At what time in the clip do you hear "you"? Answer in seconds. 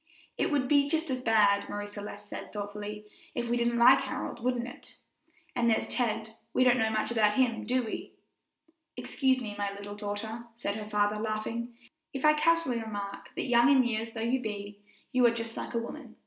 14.21-14.39, 15.11-15.23